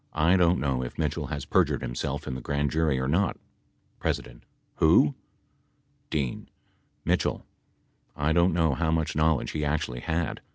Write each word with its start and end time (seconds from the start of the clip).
I 0.17 0.35
don't 0.35 0.59
know 0.59 0.81
if 0.81 0.97
Mitchell 0.97 1.27
has 1.27 1.45
perjured 1.45 1.83
himself 1.83 2.25
in 2.25 2.33
the 2.33 2.41
Grand 2.41 2.71
Jury 2.71 2.99
or 2.99 3.07
not. 3.07 3.37
P. 4.03 4.11
Who? 4.77 5.13
D. 6.09 6.43
Mitchell. 7.05 7.45
I 8.15 8.33
don't 8.33 8.51
know 8.51 8.73
how 8.73 8.89
much 8.89 9.15
knowledge 9.15 9.51
he 9.51 9.63
actually 9.63 9.99
had. 9.99 10.41